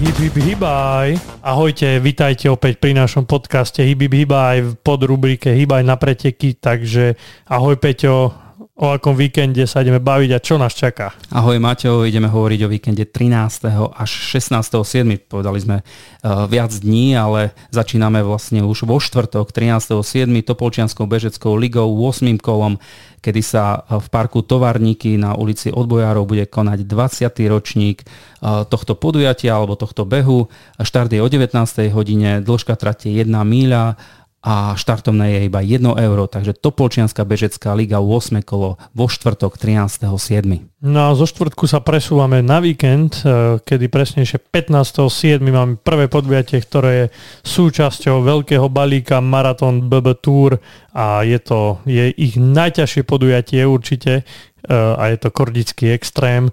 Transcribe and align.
Hip 0.00 0.16
hip 0.16 0.32
hibaj. 0.32 1.20
Ahojte, 1.44 2.00
vitajte 2.00 2.48
opäť 2.48 2.80
pri 2.80 2.96
našom 2.96 3.28
podcaste 3.28 3.84
Hip 3.84 4.00
hip 4.00 4.24
hibaj 4.24 4.56
v 4.64 4.72
podrubrike 4.80 5.52
Hibaj 5.52 5.84
na 5.84 6.00
preteky, 6.00 6.56
takže 6.56 7.20
ahoj 7.44 7.76
Peťo, 7.76 8.32
o 8.80 8.96
akom 8.96 9.12
víkende 9.12 9.68
sa 9.68 9.84
ideme 9.84 10.00
baviť 10.00 10.30
a 10.32 10.40
čo 10.40 10.56
nás 10.56 10.72
čaká. 10.72 11.12
Ahoj 11.28 11.60
Maťo, 11.60 12.08
ideme 12.08 12.32
hovoriť 12.32 12.60
o 12.64 12.72
víkende 12.72 13.04
13. 13.04 13.68
až 13.76 14.10
16.7. 14.32 15.28
Povedali 15.28 15.60
sme 15.60 15.76
uh, 15.84 16.48
viac 16.48 16.72
dní, 16.72 17.12
ale 17.12 17.52
začíname 17.68 18.24
vlastne 18.24 18.64
už 18.64 18.88
vo 18.88 18.96
štvrtok 18.96 19.52
13.7. 19.52 20.32
Topolčianskou 20.48 21.04
bežeckou 21.04 21.60
ligou 21.60 21.92
8. 21.92 22.40
kolom 22.40 22.80
kedy 23.20 23.40
sa 23.44 23.84
v 23.84 24.06
parku 24.08 24.40
Tovarníky 24.40 25.20
na 25.20 25.36
ulici 25.36 25.68
Odbojárov 25.68 26.24
bude 26.24 26.48
konať 26.48 26.88
20. 26.88 27.52
ročník 27.52 28.08
tohto 28.40 28.96
podujatia 28.96 29.60
alebo 29.60 29.76
tohto 29.76 30.08
behu. 30.08 30.48
Štart 30.80 31.12
je 31.12 31.20
o 31.20 31.28
19. 31.28 31.52
hodine, 31.92 32.40
dĺžka 32.40 32.80
trate 32.80 33.12
1 33.12 33.28
míľa 33.28 34.00
a 34.40 34.72
štartovné 34.72 35.36
je 35.36 35.40
iba 35.52 35.60
1 35.60 35.84
euro, 36.00 36.24
takže 36.24 36.56
Topolčianská 36.56 37.28
bežecká 37.28 37.76
liga 37.76 38.00
8 38.00 38.40
kolo 38.40 38.80
vo 38.96 39.04
štvrtok 39.04 39.60
13.7. 39.60 40.80
No 40.80 41.12
a 41.12 41.12
zo 41.12 41.28
štvrtku 41.28 41.68
sa 41.68 41.84
presúvame 41.84 42.40
na 42.40 42.56
víkend, 42.56 43.20
e, 43.20 43.60
kedy 43.60 43.92
presnejšie 43.92 44.40
15.7. 44.40 45.44
máme 45.44 45.76
prvé 45.76 46.08
podujatie, 46.08 46.56
ktoré 46.64 46.90
je 46.96 47.06
súčasťou 47.44 48.24
veľkého 48.24 48.64
balíka 48.72 49.20
Marathon 49.20 49.92
BB 49.92 50.06
Tour 50.24 50.56
a 50.96 51.20
je 51.20 51.36
to 51.36 51.84
je 51.84 52.08
ich 52.16 52.40
najťažšie 52.40 53.04
podujatie 53.04 53.60
určite, 53.68 54.24
E, 54.68 54.76
a 54.76 55.08
je 55.08 55.16
to 55.16 55.32
Kordický 55.32 55.96
extrém, 55.96 56.52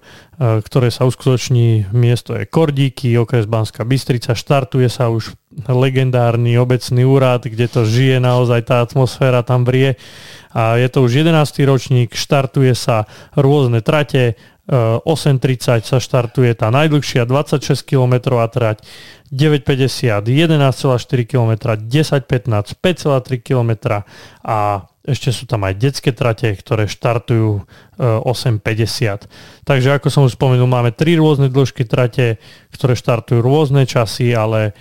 ktoré 0.64 0.88
sa 0.88 1.04
uskutoční, 1.04 1.92
miesto 1.92 2.32
je 2.32 2.48
Kordíky, 2.48 3.12
okres 3.20 3.44
Banská 3.44 3.84
Bystrica, 3.84 4.32
štartuje 4.32 4.88
sa 4.88 5.12
už 5.12 5.36
legendárny 5.66 6.54
obecný 6.54 7.02
úrad, 7.02 7.42
kde 7.42 7.66
to 7.66 7.82
žije 7.82 8.22
naozaj, 8.22 8.62
tá 8.62 8.84
atmosféra 8.84 9.42
tam 9.42 9.66
vrie 9.66 9.98
a 10.54 10.78
je 10.78 10.88
to 10.88 11.04
už 11.04 11.26
11. 11.26 11.34
ročník, 11.66 12.14
štartuje 12.14 12.72
sa 12.72 13.10
rôzne 13.34 13.82
trate, 13.82 14.38
8.30 14.68 15.80
sa 15.80 15.96
štartuje 15.96 16.52
tá 16.52 16.68
najdlhšia 16.68 17.24
26 17.24 17.88
km 17.88 18.36
trať, 18.52 18.84
9.50 19.32 20.28
11,4 20.28 21.24
km, 21.24 21.52
10.15 21.72 22.76
5,3 22.76 23.40
km 23.40 24.04
a 24.44 24.84
ešte 25.08 25.32
sú 25.32 25.48
tam 25.48 25.64
aj 25.64 25.72
detské 25.72 26.12
trate, 26.12 26.52
ktoré 26.52 26.84
štartujú 26.84 27.64
8.50. 27.96 28.60
E, 28.60 29.16
Takže 29.64 29.96
ako 29.96 30.12
som 30.12 30.28
už 30.28 30.36
spomenul, 30.36 30.68
máme 30.68 30.92
tri 30.92 31.16
rôzne 31.16 31.48
dĺžky 31.48 31.88
trate, 31.88 32.36
ktoré 32.68 32.92
štartujú 32.92 33.40
rôzne 33.40 33.88
časy, 33.88 34.36
ale 34.36 34.76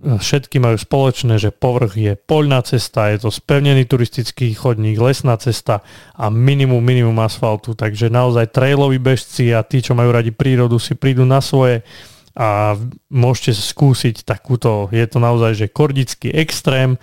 všetky 0.00 0.56
majú 0.58 0.80
spoločné, 0.80 1.36
že 1.36 1.52
povrch 1.52 1.94
je 1.96 2.12
poľná 2.16 2.64
cesta, 2.64 3.12
je 3.12 3.20
to 3.20 3.30
spevnený 3.30 3.84
turistický 3.84 4.52
chodník, 4.56 4.96
lesná 4.96 5.36
cesta 5.36 5.84
a 6.16 6.32
minimum, 6.32 6.80
minimum 6.80 7.20
asfaltu. 7.20 7.76
Takže 7.76 8.08
naozaj 8.08 8.52
trailoví 8.52 8.96
bežci 8.96 9.52
a 9.52 9.60
tí, 9.60 9.84
čo 9.84 9.92
majú 9.92 10.10
radi 10.10 10.32
prírodu, 10.32 10.80
si 10.80 10.96
prídu 10.96 11.28
na 11.28 11.44
svoje 11.44 11.84
a 12.32 12.78
môžete 13.10 13.58
skúsiť 13.58 14.22
takúto, 14.24 14.88
je 14.94 15.04
to 15.04 15.18
naozaj, 15.18 15.52
že 15.52 15.66
kordický 15.68 16.30
extrém, 16.32 16.96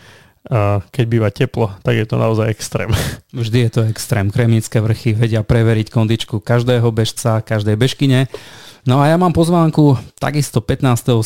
a 0.48 0.80
keď 0.96 1.06
býva 1.12 1.28
teplo, 1.28 1.76
tak 1.84 2.00
je 2.00 2.08
to 2.08 2.16
naozaj 2.16 2.48
extrém. 2.48 2.88
Vždy 3.36 3.68
je 3.68 3.72
to 3.72 3.82
extrém. 3.92 4.32
Kremnické 4.32 4.80
vrchy 4.80 5.12
vedia 5.12 5.44
preveriť 5.44 5.92
kondičku 5.92 6.40
každého 6.40 6.88
bežca, 6.96 7.44
každej 7.44 7.76
bežkyne. 7.76 8.32
No 8.88 9.04
a 9.04 9.12
ja 9.12 9.20
mám 9.20 9.36
pozvánku, 9.36 10.00
takisto 10.16 10.64
15.7. 10.64 11.20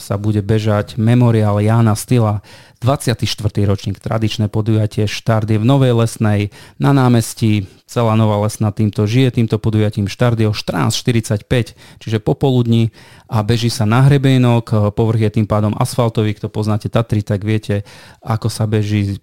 sa 0.00 0.16
bude 0.16 0.40
bežať 0.40 0.96
memoriál 0.96 1.60
Jána 1.60 1.92
Stila, 1.92 2.40
24. 2.80 3.28
ročník, 3.68 4.00
tradičné 4.00 4.48
podujatie, 4.48 5.04
štart 5.04 5.44
je 5.44 5.60
v 5.60 5.68
Novej 5.68 5.92
Lesnej, 5.92 6.48
na 6.80 6.96
námestí, 6.96 7.68
celá 7.84 8.16
Nová 8.16 8.40
Lesná 8.40 8.72
týmto 8.72 9.04
žije, 9.04 9.36
týmto 9.36 9.60
podujatím 9.60 10.08
štart 10.08 10.40
je 10.40 10.48
o 10.48 10.56
14.45, 10.56 11.76
čiže 12.00 12.24
popoludní 12.24 12.88
a 13.28 13.44
beží 13.44 13.68
sa 13.68 13.84
na 13.84 14.08
hrebenok, 14.08 14.96
povrch 14.96 15.28
je 15.28 15.44
tým 15.44 15.46
pádom 15.48 15.76
asfaltový, 15.76 16.32
kto 16.32 16.48
poznáte 16.48 16.88
Tatry, 16.88 17.20
tak 17.20 17.44
viete, 17.44 17.84
ako 18.24 18.48
sa 18.48 18.64
beží 18.64 19.20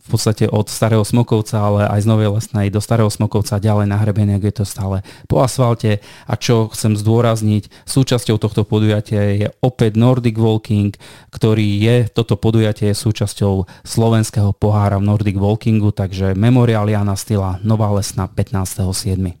v 0.00 0.08
podstate 0.16 0.48
od 0.48 0.66
Starého 0.66 1.04
Smokovca, 1.04 1.60
ale 1.60 1.86
aj 1.86 2.04
z 2.04 2.10
Novej 2.10 2.28
Lesnej 2.36 2.72
do 2.72 2.80
Starého 2.80 3.08
Smokovca 3.12 3.60
ďalej 3.60 3.86
na 3.88 4.00
hrebenie, 4.00 4.40
je 4.40 4.54
to 4.62 4.64
stále 4.64 5.04
po 5.28 5.44
asfalte. 5.44 6.00
A 6.26 6.34
čo 6.36 6.72
chcem 6.72 6.96
zdôrazniť, 6.96 7.68
súčasťou 7.84 8.40
tohto 8.40 8.64
podujatia 8.64 9.22
je 9.36 9.48
opäť 9.60 9.96
Nordic 10.00 10.36
Walking, 10.36 10.96
ktorý 11.32 11.68
je, 11.80 11.96
toto 12.12 12.40
podujatie 12.40 12.92
je 12.92 12.96
súčasťou 12.96 13.84
slovenského 13.84 14.56
pohára 14.56 15.00
v 15.00 15.08
Nordic 15.08 15.36
Walkingu, 15.36 15.92
takže 15.92 16.36
Memorial 16.36 16.88
Jana 16.88 17.16
Stila, 17.16 17.60
Nová 17.64 17.92
Lesná 17.92 18.28
15.7. 18.28 19.39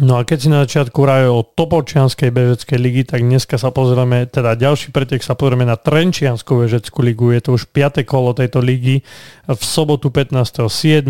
No 0.00 0.16
a 0.16 0.24
keď 0.24 0.38
si 0.40 0.48
na 0.48 0.64
začiatku 0.64 0.96
rajol 1.04 1.44
o 1.44 1.44
Topolčianskej 1.44 2.32
bežeckej 2.32 2.78
ligy, 2.80 3.02
tak 3.04 3.20
dneska 3.20 3.60
sa 3.60 3.68
pozrieme, 3.68 4.24
teda 4.24 4.56
ďalší 4.56 4.96
pretek 4.96 5.20
sa 5.20 5.36
pozrieme 5.36 5.68
na 5.68 5.76
Trenčianskú 5.76 6.64
bežeckú 6.64 7.04
ligu. 7.04 7.36
Je 7.36 7.44
to 7.44 7.60
už 7.60 7.68
5. 7.68 8.00
kolo 8.08 8.32
tejto 8.32 8.64
ligy. 8.64 9.04
V 9.44 9.60
sobotu 9.60 10.08
15.7. 10.08 11.04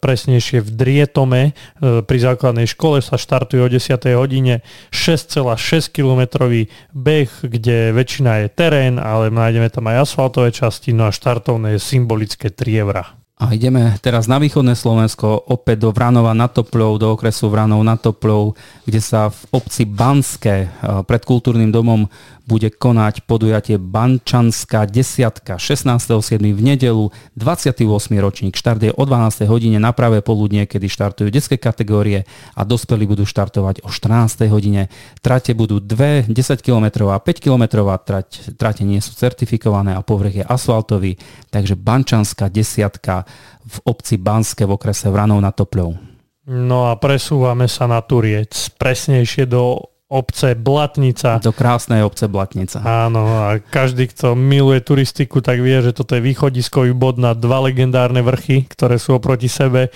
presnejšie 0.00 0.64
v 0.64 0.68
Drietome 0.72 1.52
e, 1.52 2.00
pri 2.00 2.18
základnej 2.24 2.64
škole 2.64 3.04
sa 3.04 3.20
štartuje 3.20 3.60
o 3.60 3.68
10. 3.68 3.92
hodine 4.16 4.64
6,6 4.88 5.92
km 5.92 6.48
beh, 6.96 7.28
kde 7.44 7.92
väčšina 7.92 8.40
je 8.40 8.46
terén, 8.48 8.96
ale 8.96 9.28
nájdeme 9.28 9.68
tam 9.68 9.84
aj 9.92 10.08
asfaltové 10.08 10.48
časti, 10.48 10.96
no 10.96 11.04
a 11.04 11.12
štartovné 11.12 11.76
je 11.76 11.80
symbolické 11.92 12.48
3 12.48 12.88
eurá. 12.88 13.23
A 13.34 13.50
ideme 13.50 13.98
teraz 13.98 14.30
na 14.30 14.38
východné 14.38 14.78
Slovensko, 14.78 15.50
opäť 15.50 15.82
do 15.82 15.90
Vranova 15.90 16.30
nad 16.38 16.54
Topľou, 16.54 17.02
do 17.02 17.18
okresu 17.18 17.50
Vranov 17.50 17.82
nad 17.82 17.98
Topľou, 17.98 18.54
kde 18.86 19.00
sa 19.02 19.26
v 19.26 19.58
obci 19.58 19.82
Banské 19.90 20.56
eh, 20.66 21.02
pred 21.02 21.22
kultúrnym 21.26 21.74
domom 21.74 22.06
bude 22.44 22.68
konať 22.68 23.24
podujatie 23.24 23.80
Bančanská 23.80 24.84
desiatka 24.84 25.56
16.7. 25.56 26.36
v 26.52 26.60
nedelu 26.60 27.08
28. 27.40 27.80
ročník. 28.20 28.54
Štart 28.54 28.84
je 28.84 28.92
o 28.92 29.02
12. 29.04 29.48
hodine 29.48 29.80
na 29.80 29.96
pravé 29.96 30.20
poludnie, 30.20 30.68
kedy 30.68 30.86
štartujú 30.92 31.32
detské 31.32 31.56
kategórie 31.56 32.28
a 32.52 32.60
dospelí 32.68 33.08
budú 33.08 33.24
štartovať 33.24 33.80
o 33.82 33.88
14. 33.88 34.44
hodine. 34.52 34.92
Trate 35.24 35.56
budú 35.56 35.80
2 35.80 36.28
10 36.28 36.60
km 36.60 37.08
a 37.08 37.16
5 37.16 37.40
km 37.40 37.64
trať, 38.04 38.56
trate 38.60 38.84
nie 38.84 39.00
sú 39.00 39.16
certifikované 39.16 39.96
a 39.96 40.04
povrch 40.04 40.40
je 40.40 40.44
asfaltový, 40.44 41.16
takže 41.48 41.80
Bančanská 41.80 42.52
desiatka 42.52 43.24
v 43.64 43.76
obci 43.88 44.20
Banské 44.20 44.68
v 44.68 44.76
okrese 44.76 45.08
Vranov 45.08 45.40
na 45.40 45.48
Topľou. 45.48 45.96
No 46.44 46.92
a 46.92 47.00
presúvame 47.00 47.64
sa 47.72 47.88
na 47.88 48.04
Turiec, 48.04 48.52
presnejšie 48.76 49.48
do 49.48 49.93
obce 50.08 50.52
Blatnica. 50.52 51.40
Do 51.40 51.50
krásnej 51.50 52.04
obce 52.04 52.28
Blatnica. 52.28 52.84
Áno, 52.84 53.24
a 53.48 53.56
každý, 53.58 54.12
kto 54.12 54.36
miluje 54.36 54.84
turistiku, 54.84 55.40
tak 55.40 55.64
vie, 55.64 55.80
že 55.80 55.96
toto 55.96 56.14
je 56.14 56.22
východiskový 56.22 56.92
bod 56.92 57.16
na 57.16 57.32
dva 57.32 57.64
legendárne 57.64 58.20
vrchy, 58.20 58.68
ktoré 58.68 59.00
sú 59.00 59.16
oproti 59.16 59.48
sebe 59.48 59.88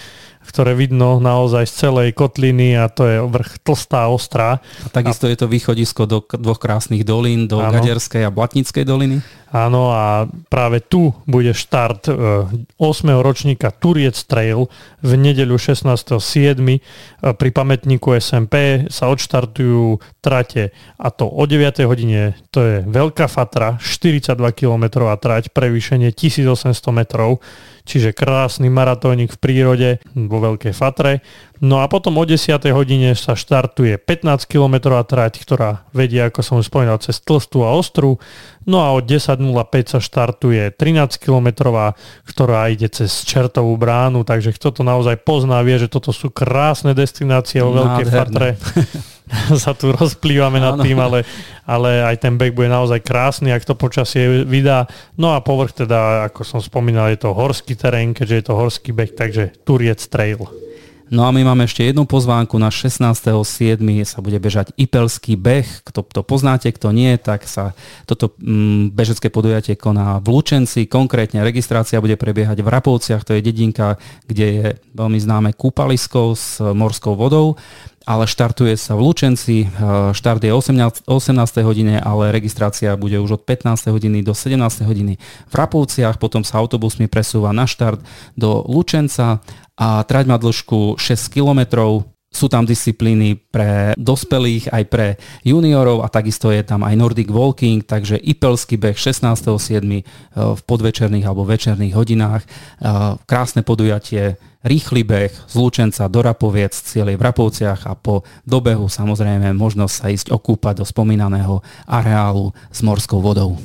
ktoré 0.47 0.73
vidno 0.79 1.21
naozaj 1.21 1.69
z 1.69 1.75
celej 1.89 2.17
kotliny 2.17 2.79
a 2.79 2.89
to 2.89 3.05
je 3.05 3.17
vrch 3.21 3.63
Tlstá 3.63 4.09
Ostrá. 4.09 4.63
A 4.85 4.89
takisto 4.89 5.27
a... 5.27 5.31
je 5.31 5.37
to 5.39 5.47
východisko 5.51 6.09
do 6.09 6.25
dvoch 6.25 6.61
krásnych 6.61 7.05
dolín, 7.05 7.51
do 7.51 7.61
ano. 7.61 7.79
Gaderskej 7.79 8.25
a 8.27 8.31
Blatnickej 8.31 8.85
doliny. 8.87 9.19
Áno 9.49 9.89
a 9.97 10.29
práve 10.53 10.85
tu 10.85 11.17
bude 11.25 11.57
štart 11.57 12.13
8. 12.13 12.77
E, 12.77 13.13
ročníka 13.25 13.73
Turiec 13.73 14.21
Trail 14.29 14.69
v 15.01 15.13
nedeľu 15.17 15.57
16.7. 15.57 16.21
E, 16.21 16.81
pri 17.33 17.51
pamätníku 17.57 18.13
SMP 18.21 18.85
sa 18.93 19.09
odštartujú 19.09 20.05
trate 20.21 20.77
a 21.01 21.09
to 21.09 21.25
o 21.25 21.45
9. 21.49 21.81
hodine 21.89 22.37
to 22.53 22.61
je 22.61 22.77
Veľká 22.85 23.25
Fatra, 23.25 23.81
42 23.81 24.37
km 24.53 24.85
trať, 25.17 25.49
prevýšenie 25.57 26.13
1800 26.13 26.77
metrov 26.93 27.41
čiže 27.89 28.13
krásny 28.13 28.69
maratónik 28.69 29.33
v 29.33 29.39
prírode 29.41 29.91
vo 30.29 30.39
Veľkej 30.39 30.77
Fatre. 30.77 31.25
No 31.59 31.83
a 31.83 31.91
potom 31.91 32.15
o 32.21 32.25
10. 32.25 32.55
hodine 32.71 33.19
sa 33.19 33.35
štartuje 33.35 33.99
15 33.99 34.47
km 34.47 35.03
trať, 35.03 35.43
ktorá 35.43 35.89
vedie, 35.91 36.23
ako 36.23 36.41
som 36.45 36.55
už 36.63 36.71
spomínal, 36.71 37.03
cez 37.03 37.19
Tlstú 37.19 37.67
a 37.67 37.75
Ostru. 37.75 38.23
No 38.63 38.85
a 38.85 38.95
o 38.95 39.03
10.05 39.03 39.43
sa 39.89 39.99
štartuje 39.99 40.71
13 40.71 41.19
km, 41.19 41.75
ktorá 42.29 42.71
ide 42.71 42.87
cez 42.93 43.11
Čertovú 43.27 43.75
bránu, 43.75 44.23
takže 44.23 44.55
kto 44.55 44.71
to 44.71 44.83
naozaj 44.87 45.19
pozná, 45.25 45.65
vie, 45.67 45.81
že 45.83 45.91
toto 45.91 46.15
sú 46.15 46.31
krásne 46.31 46.95
destinácie 46.95 47.59
vo 47.65 47.75
Veľkej 47.75 48.07
Fatre. 48.07 48.49
sa 49.63 49.73
tu 49.77 49.93
rozplývame 49.93 50.59
nad 50.59 50.81
tým, 50.81 50.99
ale, 50.99 51.25
ale 51.69 52.03
aj 52.05 52.17
ten 52.21 52.35
beh 52.35 52.53
bude 52.53 52.69
naozaj 52.69 53.05
krásny, 53.05 53.53
ak 53.53 53.65
to 53.65 53.79
počasie 53.79 54.45
vydá. 54.45 54.89
No 55.17 55.37
a 55.37 55.45
povrch 55.45 55.85
teda, 55.85 56.29
ako 56.33 56.45
som 56.45 56.61
spomínal, 56.61 57.13
je 57.13 57.21
to 57.21 57.37
horský 57.37 57.77
terén, 57.77 58.17
keďže 58.17 58.35
je 58.35 58.45
to 58.45 58.55
horský 58.57 58.91
beh, 58.93 59.13
takže 59.13 59.53
Turiec 59.65 60.01
Trail. 60.09 60.69
No 61.09 61.25
a 61.25 61.33
my 61.33 61.41
máme 61.41 61.65
ešte 61.65 61.89
jednu 61.89 62.05
pozvánku 62.05 62.61
na 62.61 62.69
16.7. 62.69 63.81
sa 64.05 64.21
bude 64.21 64.37
bežať 64.37 64.77
Ipelský 64.77 65.41
beh. 65.41 65.65
Kto 65.89 66.05
to 66.05 66.21
poznáte, 66.21 66.69
kto 66.69 66.93
nie, 66.93 67.17
tak 67.17 67.49
sa 67.49 67.73
toto 68.05 68.37
mm, 68.37 68.93
bežecké 68.93 69.33
podujatie 69.33 69.73
koná 69.73 70.21
v 70.21 70.37
Lučenci. 70.37 70.85
Konkrétne 70.85 71.41
registrácia 71.41 72.05
bude 72.05 72.21
prebiehať 72.21 72.61
v 72.61 72.69
Rapovciach, 72.69 73.25
to 73.25 73.33
je 73.33 73.41
dedinka, 73.41 73.97
kde 74.29 74.47
je 74.47 74.67
veľmi 74.93 75.17
známe 75.17 75.57
kúpalisko 75.57 76.37
s 76.37 76.61
morskou 76.61 77.17
vodou 77.17 77.57
ale 78.09 78.25
štartuje 78.25 78.73
sa 78.81 78.97
v 78.97 79.05
Lučenci. 79.05 79.69
Štart 80.17 80.41
je 80.41 80.49
18, 80.49 81.05
18. 81.05 81.61
hodine, 81.61 82.01
ale 82.01 82.33
registrácia 82.33 82.97
bude 82.97 83.21
už 83.21 83.37
od 83.37 83.43
15. 83.45 83.93
hodiny 83.93 84.25
do 84.25 84.33
17. 84.33 84.57
hodiny 84.89 85.21
v 85.21 85.55
Rapovciach, 85.55 86.17
potom 86.17 86.41
sa 86.41 86.57
autobusmi 86.57 87.05
presúva 87.05 87.53
na 87.53 87.69
štart 87.69 88.01
do 88.33 88.65
Lučenca 88.65 89.45
a 89.77 90.01
trať 90.09 90.25
má 90.25 90.41
dĺžku 90.41 90.97
6 90.97 91.29
kilometrov. 91.29 92.09
Sú 92.39 92.47
tam 92.47 92.63
disciplíny 92.63 93.35
pre 93.35 93.99
dospelých, 93.99 94.71
aj 94.71 94.85
pre 94.87 95.19
juniorov 95.43 96.07
a 96.07 96.09
takisto 96.09 96.55
je 96.55 96.63
tam 96.63 96.87
aj 96.87 96.95
Nordic 96.95 97.35
Walking, 97.35 97.83
takže 97.83 98.15
Ipelský 98.15 98.79
beh 98.79 98.95
16.7. 98.95 99.59
E, 99.59 100.03
v 100.39 100.61
podvečerných 100.63 101.27
alebo 101.27 101.43
večerných 101.43 101.99
hodinách. 101.99 102.47
E, 102.47 102.49
krásne 103.27 103.67
podujatie, 103.67 104.39
rýchly 104.63 105.03
beh 105.03 105.35
z 105.51 105.55
Lučenca 105.59 106.07
do 106.07 106.23
Rapoviec, 106.23 106.79
cieľej 106.79 107.19
v 107.19 107.27
Rapovciach 107.27 107.91
a 107.91 107.99
po 107.99 108.23
dobehu 108.47 108.87
samozrejme 108.87 109.51
možnosť 109.51 109.95
sa 109.99 110.07
ísť 110.15 110.31
okúpať 110.31 110.79
do 110.79 110.87
spomínaného 110.87 111.59
areálu 111.91 112.55
s 112.71 112.87
morskou 112.87 113.19
vodou. 113.19 113.59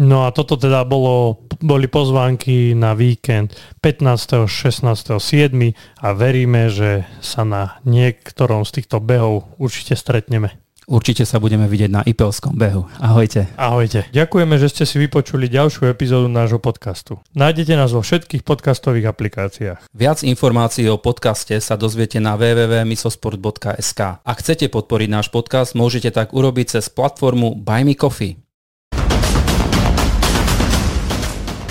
No 0.00 0.24
a 0.24 0.32
toto 0.32 0.56
teda 0.56 0.88
bolo, 0.88 1.44
boli 1.60 1.84
pozvánky 1.84 2.72
na 2.72 2.96
víkend 2.96 3.52
15. 3.84 4.48
16. 4.48 5.20
7. 5.20 5.52
a 6.00 6.08
veríme, 6.16 6.72
že 6.72 7.04
sa 7.20 7.44
na 7.44 7.76
niektorom 7.84 8.64
z 8.64 8.80
týchto 8.80 9.04
behov 9.04 9.52
určite 9.60 9.92
stretneme. 9.92 10.62
Určite 10.90 11.22
sa 11.22 11.38
budeme 11.38 11.70
vidieť 11.70 11.90
na 11.94 12.02
Ipelskom 12.02 12.58
behu. 12.58 12.90
Ahojte. 12.98 13.46
Ahojte. 13.54 14.10
Ďakujeme, 14.10 14.58
že 14.58 14.66
ste 14.66 14.82
si 14.82 14.98
vypočuli 14.98 15.46
ďalšiu 15.46 15.86
epizódu 15.86 16.26
nášho 16.26 16.58
podcastu. 16.58 17.22
Nájdete 17.38 17.78
nás 17.78 17.94
vo 17.94 18.02
všetkých 18.02 18.42
podcastových 18.42 19.06
aplikáciách. 19.14 19.86
Viac 19.94 20.26
informácií 20.26 20.90
o 20.90 20.98
podcaste 20.98 21.54
sa 21.62 21.78
dozviete 21.78 22.18
na 22.18 22.34
www.misosport.sk. 22.34 24.00
Ak 24.26 24.36
chcete 24.42 24.66
podporiť 24.66 25.08
náš 25.08 25.30
podcast, 25.30 25.78
môžete 25.78 26.10
tak 26.10 26.34
urobiť 26.34 26.76
cez 26.78 26.90
platformu 26.90 27.54
Buy 27.62 27.86
Me 27.86 27.94
Coffee. 27.94 28.41